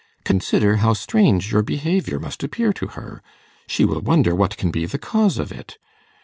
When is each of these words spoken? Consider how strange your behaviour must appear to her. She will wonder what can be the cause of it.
Consider 0.25 0.77
how 0.77 0.93
strange 0.93 1.51
your 1.51 1.61
behaviour 1.61 2.19
must 2.19 2.41
appear 2.43 2.73
to 2.73 2.87
her. 2.87 3.21
She 3.67 3.85
will 3.85 4.01
wonder 4.01 4.33
what 4.33 4.57
can 4.57 4.71
be 4.71 4.87
the 4.87 4.97
cause 4.97 5.37
of 5.37 5.51
it. 5.51 5.77